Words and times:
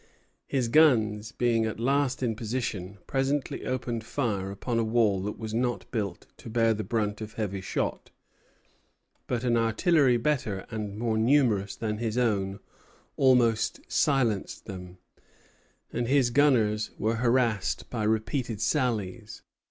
His 0.47 0.67
guns, 0.67 1.31
being 1.31 1.63
at 1.67 1.79
last 1.79 2.23
in 2.23 2.35
position, 2.35 2.97
presently 3.05 3.67
opened 3.67 4.03
fire 4.03 4.49
upon 4.49 4.79
a 4.79 4.83
wall 4.83 5.21
that 5.21 5.37
was 5.37 5.53
not 5.53 5.85
built 5.91 6.25
to 6.37 6.49
bear 6.49 6.73
the 6.73 6.83
brunt 6.83 7.21
of 7.21 7.33
heavy 7.33 7.61
shot; 7.61 8.09
but 9.27 9.43
an 9.43 9.55
artillery 9.55 10.17
better 10.17 10.65
and 10.71 10.97
more 10.97 11.19
numerous 11.19 11.75
than 11.75 11.99
his 11.99 12.17
own 12.17 12.59
almost 13.15 13.79
silenced 13.87 14.65
them, 14.65 14.97
and 15.93 16.07
his 16.07 16.31
gunners 16.31 16.89
were 16.97 17.17
harassed 17.17 17.87
by 17.91 18.01
repeated 18.03 18.59
sallies. 18.59 19.43